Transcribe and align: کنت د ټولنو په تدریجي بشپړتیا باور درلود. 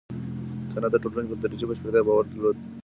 کنت 0.71 0.91
د 0.93 0.97
ټولنو 1.03 1.29
په 1.31 1.35
تدریجي 1.39 1.65
بشپړتیا 1.67 2.01
باور 2.07 2.23
درلود. 2.27 2.57